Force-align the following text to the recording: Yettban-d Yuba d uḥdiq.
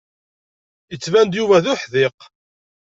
Yettban-d 0.91 1.33
Yuba 1.39 1.63
d 1.63 1.65
uḥdiq. 1.71 2.17